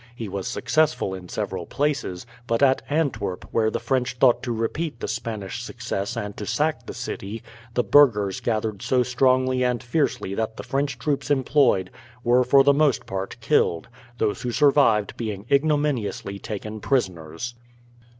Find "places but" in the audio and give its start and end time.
1.67-2.63